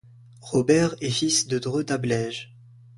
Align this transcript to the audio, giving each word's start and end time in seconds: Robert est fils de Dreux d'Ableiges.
Robert 0.41 0.95
est 0.99 1.11
fils 1.11 1.45
de 1.47 1.59
Dreux 1.59 1.83
d'Ableiges. 1.83 2.55